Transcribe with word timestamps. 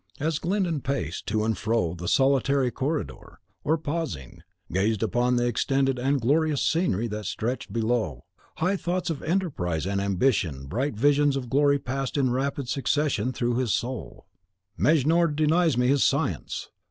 As 0.19 0.39
Glyndon 0.39 0.81
paced 0.81 1.27
to 1.27 1.43
and 1.45 1.55
fro 1.55 1.93
the 1.93 2.07
solitary 2.07 2.71
corridor, 2.71 3.37
or, 3.63 3.77
pausing, 3.77 4.41
gazed 4.73 5.03
upon 5.03 5.35
the 5.35 5.45
extended 5.45 5.99
and 5.99 6.19
glorious 6.19 6.63
scenery 6.63 7.05
that 7.09 7.25
stretched 7.25 7.71
below, 7.71 8.25
high 8.57 8.77
thoughts 8.77 9.11
of 9.11 9.21
enterprise 9.21 9.85
and 9.85 10.01
ambition 10.01 10.65
bright 10.65 10.95
visions 10.95 11.35
of 11.35 11.51
glory 11.51 11.77
passed 11.77 12.17
in 12.17 12.31
rapid 12.31 12.67
succession 12.67 13.31
through 13.31 13.57
his 13.57 13.75
soul. 13.75 14.25
"Mejnour 14.75 15.27
denies 15.27 15.77
me 15.77 15.85
his 15.87 16.03
science. 16.03 16.71